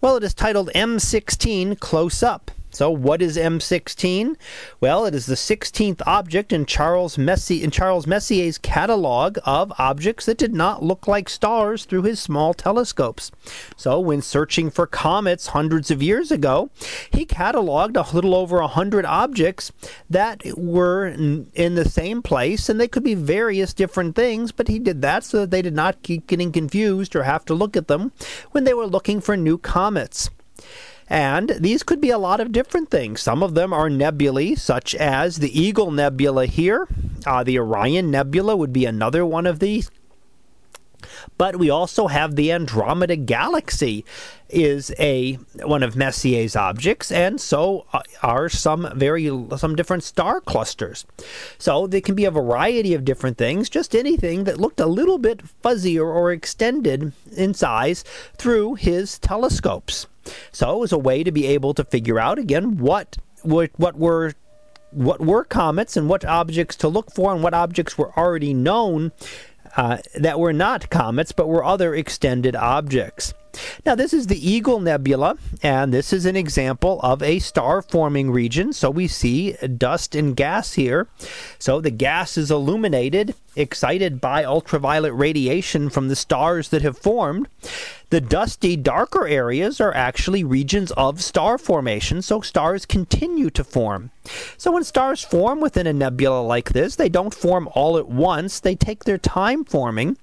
well 0.00 0.14
it 0.16 0.22
is 0.22 0.34
titled 0.34 0.70
M16 0.72 1.80
Close 1.80 2.22
Up. 2.22 2.52
So, 2.74 2.90
what 2.90 3.22
is 3.22 3.36
M16? 3.36 4.34
Well, 4.80 5.04
it 5.06 5.14
is 5.14 5.26
the 5.26 5.36
16th 5.36 6.02
object 6.06 6.52
in 6.52 6.66
Charles, 6.66 7.16
Messi- 7.16 7.62
in 7.62 7.70
Charles 7.70 8.04
Messier's 8.06 8.58
catalog 8.58 9.38
of 9.46 9.72
objects 9.78 10.26
that 10.26 10.38
did 10.38 10.52
not 10.52 10.82
look 10.82 11.06
like 11.06 11.28
stars 11.28 11.84
through 11.84 12.02
his 12.02 12.18
small 12.18 12.52
telescopes. 12.52 13.30
So, 13.76 14.00
when 14.00 14.22
searching 14.22 14.70
for 14.70 14.88
comets 14.88 15.48
hundreds 15.48 15.92
of 15.92 16.02
years 16.02 16.32
ago, 16.32 16.68
he 17.10 17.24
cataloged 17.24 17.96
a 17.96 18.14
little 18.14 18.34
over 18.34 18.58
100 18.60 19.06
objects 19.06 19.70
that 20.10 20.42
were 20.58 21.06
in, 21.06 21.50
in 21.54 21.76
the 21.76 21.88
same 21.88 22.22
place, 22.22 22.68
and 22.68 22.80
they 22.80 22.88
could 22.88 23.04
be 23.04 23.14
various 23.14 23.72
different 23.72 24.16
things, 24.16 24.50
but 24.50 24.66
he 24.66 24.80
did 24.80 25.00
that 25.02 25.22
so 25.22 25.40
that 25.42 25.52
they 25.52 25.62
did 25.62 25.74
not 25.74 26.02
keep 26.02 26.26
getting 26.26 26.50
confused 26.50 27.14
or 27.14 27.22
have 27.22 27.44
to 27.44 27.54
look 27.54 27.76
at 27.76 27.86
them 27.86 28.10
when 28.50 28.64
they 28.64 28.74
were 28.74 28.84
looking 28.86 29.20
for 29.20 29.36
new 29.36 29.58
comets. 29.58 30.28
And 31.08 31.50
these 31.60 31.82
could 31.82 32.00
be 32.00 32.10
a 32.10 32.18
lot 32.18 32.40
of 32.40 32.52
different 32.52 32.90
things. 32.90 33.20
Some 33.20 33.42
of 33.42 33.54
them 33.54 33.72
are 33.72 33.90
nebulae, 33.90 34.54
such 34.54 34.94
as 34.94 35.38
the 35.38 35.58
Eagle 35.58 35.90
Nebula 35.90 36.46
here. 36.46 36.88
Uh, 37.26 37.42
the 37.44 37.58
Orion 37.58 38.10
Nebula 38.10 38.56
would 38.56 38.72
be 38.72 38.84
another 38.86 39.24
one 39.26 39.46
of 39.46 39.58
these. 39.58 39.90
But 41.36 41.56
we 41.58 41.68
also 41.68 42.06
have 42.06 42.34
the 42.34 42.50
Andromeda 42.50 43.16
Galaxy 43.16 44.04
is 44.48 44.90
a 44.98 45.34
one 45.62 45.82
of 45.82 45.96
Messier's 45.96 46.56
objects, 46.56 47.12
and 47.12 47.38
so 47.40 47.84
uh, 47.92 48.00
are 48.22 48.48
some 48.48 48.88
very 48.96 49.26
some 49.58 49.76
different 49.76 50.02
star 50.02 50.40
clusters. 50.40 51.04
So 51.58 51.86
they 51.86 52.00
can 52.00 52.14
be 52.14 52.24
a 52.24 52.30
variety 52.30 52.94
of 52.94 53.04
different 53.04 53.36
things, 53.36 53.68
just 53.68 53.94
anything 53.94 54.44
that 54.44 54.58
looked 54.60 54.80
a 54.80 54.86
little 54.86 55.18
bit 55.18 55.42
fuzzier 55.62 56.06
or 56.06 56.32
extended 56.32 57.12
in 57.36 57.52
size 57.52 58.02
through 58.38 58.74
his 58.76 59.18
telescopes. 59.18 60.06
So 60.52 60.74
it 60.74 60.78
was 60.78 60.92
a 60.92 60.98
way 60.98 61.22
to 61.24 61.32
be 61.32 61.46
able 61.46 61.74
to 61.74 61.84
figure 61.84 62.18
out 62.18 62.38
again 62.38 62.78
what 62.78 63.16
what, 63.42 63.70
what 63.76 63.96
were 63.98 64.32
what 64.90 65.20
were 65.20 65.44
comets 65.44 65.96
and 65.96 66.08
what 66.08 66.24
objects 66.24 66.76
to 66.76 66.88
look 66.88 67.10
for 67.12 67.32
and 67.32 67.42
what 67.42 67.52
objects 67.52 67.98
were 67.98 68.16
already 68.18 68.54
known 68.54 69.12
uh, 69.76 69.98
that 70.14 70.38
were 70.38 70.52
not 70.52 70.88
comets 70.90 71.32
but 71.32 71.48
were 71.48 71.64
other 71.64 71.94
extended 71.94 72.54
objects. 72.54 73.34
Now, 73.86 73.94
this 73.94 74.12
is 74.12 74.26
the 74.26 74.50
Eagle 74.50 74.80
Nebula, 74.80 75.36
and 75.62 75.92
this 75.92 76.12
is 76.12 76.26
an 76.26 76.36
example 76.36 77.00
of 77.02 77.22
a 77.22 77.38
star 77.38 77.82
forming 77.82 78.30
region. 78.30 78.72
So 78.72 78.90
we 78.90 79.06
see 79.08 79.52
dust 79.78 80.14
and 80.14 80.36
gas 80.36 80.74
here. 80.74 81.08
So 81.58 81.80
the 81.80 81.90
gas 81.90 82.36
is 82.36 82.50
illuminated, 82.50 83.34
excited 83.56 84.20
by 84.20 84.44
ultraviolet 84.44 85.14
radiation 85.14 85.88
from 85.90 86.08
the 86.08 86.16
stars 86.16 86.68
that 86.70 86.82
have 86.82 86.98
formed. 86.98 87.48
The 88.10 88.20
dusty, 88.20 88.76
darker 88.76 89.26
areas 89.26 89.80
are 89.80 89.94
actually 89.94 90.44
regions 90.44 90.92
of 90.92 91.22
star 91.22 91.58
formation, 91.58 92.22
so 92.22 92.42
stars 92.42 92.86
continue 92.86 93.50
to 93.50 93.64
form. 93.64 94.10
So 94.56 94.70
when 94.72 94.84
stars 94.84 95.22
form 95.24 95.60
within 95.60 95.86
a 95.88 95.92
nebula 95.92 96.40
like 96.42 96.70
this, 96.72 96.94
they 96.94 97.08
don't 97.08 97.34
form 97.34 97.68
all 97.74 97.98
at 97.98 98.08
once. 98.08 98.60
They 98.60 98.76
take 98.76 99.02
their 99.04 99.18
time 99.18 99.64
forming, 99.64 100.16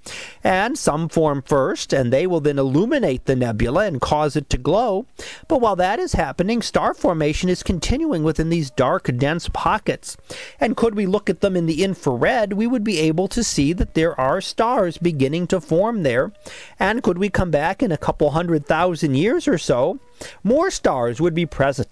and 0.44 0.78
some 0.78 1.10
form 1.10 1.42
first, 1.42 1.92
and 1.92 2.14
they 2.14 2.28
will 2.28 2.40
then 2.40 2.60
illuminate 2.60 3.21
the 3.26 3.36
nebula 3.36 3.86
and 3.86 4.02
cause 4.02 4.36
it 4.36 4.50
to 4.50 4.58
glow. 4.58 5.06
But 5.48 5.62
while 5.62 5.76
that 5.76 6.00
is 6.00 6.14
happening, 6.14 6.62
star 6.62 6.94
formation 6.94 7.50
is 7.50 7.64
continuing 7.64 8.24
within 8.24 8.50
these 8.50 8.72
dark, 8.72 9.10
dense 9.18 9.50
pockets. 9.50 10.18
And 10.60 10.76
could 10.78 10.96
we 10.96 11.06
look 11.06 11.30
at 11.30 11.42
them 11.42 11.56
in 11.56 11.66
the 11.66 11.84
infrared, 11.84 12.54
we 12.54 12.68
would 12.68 12.84
be 12.84 13.00
able 13.00 13.28
to 13.30 13.44
see 13.44 13.74
that 13.74 13.94
there 13.94 14.20
are 14.20 14.42
stars 14.42 14.98
beginning 14.98 15.48
to 15.48 15.62
form 15.62 16.04
there. 16.04 16.32
And 16.80 17.04
could 17.04 17.18
we 17.18 17.30
come 17.30 17.52
back 17.52 17.84
in 17.84 17.92
a 17.92 17.98
couple 17.98 18.32
hundred 18.32 18.66
thousand 18.66 19.16
years 19.16 19.48
or 19.48 19.58
so, 19.58 20.00
more 20.44 20.70
stars 20.72 21.20
would 21.20 21.34
be 21.36 21.46
present 21.46 21.88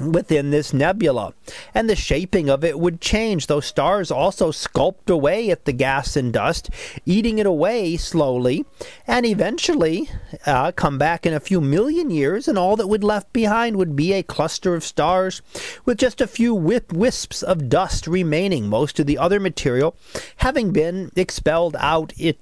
within 0.00 0.50
this 0.50 0.72
nebula, 0.72 1.32
and 1.74 1.88
the 1.88 1.96
shaping 1.96 2.48
of 2.48 2.62
it 2.64 2.78
would 2.78 3.00
change. 3.00 3.46
Those 3.46 3.66
stars 3.66 4.10
also 4.10 4.50
sculpt 4.52 5.08
away 5.08 5.50
at 5.50 5.64
the 5.64 5.72
gas 5.72 6.16
and 6.16 6.32
dust, 6.32 6.70
eating 7.04 7.38
it 7.38 7.46
away 7.46 7.96
slowly, 7.96 8.64
and 9.06 9.24
eventually 9.24 10.08
uh, 10.44 10.72
come 10.72 10.98
back 10.98 11.24
in 11.24 11.34
a 11.34 11.40
few 11.40 11.60
million 11.60 12.10
years, 12.10 12.46
and 12.48 12.58
all 12.58 12.76
that 12.76 12.88
would 12.88 13.04
left 13.04 13.32
behind 13.32 13.76
would 13.76 13.96
be 13.96 14.12
a 14.12 14.22
cluster 14.22 14.74
of 14.74 14.84
stars 14.84 15.40
with 15.84 15.98
just 15.98 16.20
a 16.20 16.26
few 16.26 16.54
wisps 16.54 17.42
of 17.42 17.68
dust 17.68 18.06
remaining, 18.06 18.68
most 18.68 18.98
of 19.00 19.06
the 19.06 19.18
other 19.18 19.40
material 19.40 19.94
having 20.36 20.70
been 20.72 21.10
expelled 21.16 21.76
out 21.78 22.12
it 22.18 22.38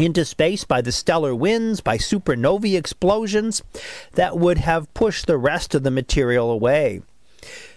into 0.00 0.24
space 0.24 0.62
by 0.64 0.80
the 0.80 0.92
stellar 0.92 1.34
winds, 1.34 1.80
by 1.80 1.98
supernovae 1.98 2.78
explosions 2.78 3.62
that 4.12 4.38
would 4.38 4.58
have 4.58 4.92
pushed 4.94 5.26
the 5.26 5.36
rest 5.38 5.74
of 5.74 5.82
the 5.82 5.90
material 5.90 6.50
away. 6.50 7.02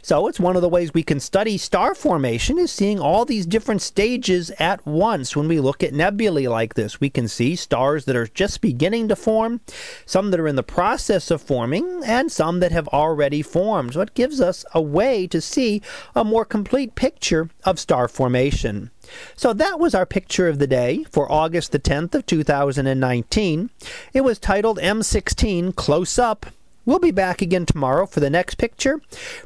So 0.03 0.27
it's 0.27 0.39
one 0.39 0.55
of 0.55 0.61
the 0.63 0.69
ways 0.69 0.93
we 0.93 1.03
can 1.03 1.19
study 1.19 1.57
star 1.57 1.93
formation 1.93 2.57
is 2.57 2.71
seeing 2.71 2.99
all 2.99 3.23
these 3.23 3.45
different 3.45 3.81
stages 3.83 4.49
at 4.57 4.83
once. 4.85 5.35
When 5.35 5.47
we 5.47 5.59
look 5.59 5.83
at 5.83 5.93
nebulae 5.93 6.47
like 6.47 6.73
this, 6.73 6.99
we 6.99 7.09
can 7.11 7.27
see 7.27 7.55
stars 7.55 8.05
that 8.05 8.15
are 8.15 8.25
just 8.27 8.61
beginning 8.61 9.09
to 9.09 9.15
form, 9.15 9.61
some 10.05 10.31
that 10.31 10.39
are 10.39 10.47
in 10.47 10.55
the 10.55 10.63
process 10.63 11.29
of 11.29 11.41
forming, 11.41 12.01
and 12.03 12.31
some 12.31 12.61
that 12.61 12.71
have 12.71 12.87
already 12.87 13.43
formed. 13.43 13.93
So 13.93 14.01
it 14.01 14.15
gives 14.15 14.41
us 14.41 14.65
a 14.73 14.81
way 14.81 15.27
to 15.27 15.39
see 15.39 15.81
a 16.15 16.23
more 16.23 16.45
complete 16.45 16.95
picture 16.95 17.49
of 17.63 17.79
star 17.79 18.07
formation. 18.07 18.89
So 19.35 19.53
that 19.53 19.79
was 19.79 19.93
our 19.93 20.05
picture 20.07 20.47
of 20.47 20.57
the 20.57 20.67
day 20.67 21.03
for 21.11 21.31
August 21.31 21.71
the 21.73 21.79
10th 21.79 22.15
of 22.15 22.25
2019. 22.25 23.69
It 24.13 24.21
was 24.21 24.39
titled 24.39 24.79
M16 24.79 25.75
Close 25.75 26.17
Up. 26.17 26.47
We'll 26.85 26.99
be 26.99 27.11
back 27.11 27.41
again 27.41 27.65
tomorrow 27.67 28.05
for 28.07 28.19
the 28.21 28.29
next 28.29 28.55
picture, 28.55 29.01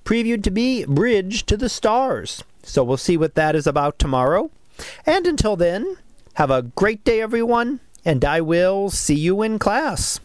previewed 0.05 0.43
to 0.43 0.51
be 0.51 0.85
Bridge 0.85 1.45
to 1.47 1.57
the 1.57 1.67
Stars. 1.69 2.43
So 2.63 2.81
we'll 2.83 2.97
see 2.97 3.17
what 3.17 3.35
that 3.35 3.55
is 3.55 3.67
about 3.67 3.99
tomorrow. 3.99 4.51
And 5.05 5.27
until 5.27 5.55
then, 5.57 5.97
have 6.35 6.49
a 6.49 6.61
great 6.61 7.03
day, 7.03 7.21
everyone, 7.21 7.79
and 8.05 8.23
I 8.23 8.39
will 8.41 8.89
see 8.89 9.15
you 9.15 9.41
in 9.41 9.59
class. 9.59 10.19